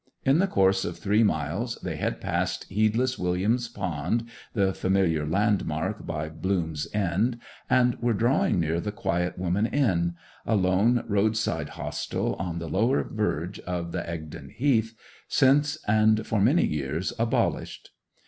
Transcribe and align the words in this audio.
In 0.25 0.39
the 0.39 0.47
course 0.47 0.83
of 0.83 0.97
three 0.97 1.21
miles 1.21 1.75
they 1.83 1.95
had 1.97 2.19
passed 2.19 2.63
Heedless 2.69 3.19
William's 3.19 3.67
Pond, 3.67 4.25
the 4.53 4.73
familiar 4.73 5.27
landmark 5.27 6.07
by 6.07 6.27
Bloom's 6.27 6.87
End, 6.91 7.37
and 7.69 7.93
were 8.01 8.15
drawing 8.15 8.59
near 8.59 8.79
the 8.79 8.91
Quiet 8.91 9.37
Woman 9.37 9.67
Inn, 9.67 10.15
a 10.43 10.55
lone 10.55 11.03
roadside 11.07 11.69
hostel 11.77 12.33
on 12.39 12.57
the 12.57 12.67
lower 12.67 13.03
verge 13.03 13.59
of 13.59 13.91
the 13.91 14.01
Egdon 14.11 14.49
Heath, 14.49 14.95
since 15.27 15.77
and 15.87 16.25
for 16.25 16.41
many 16.41 16.65
years 16.65 17.13
abolished. 17.19 17.91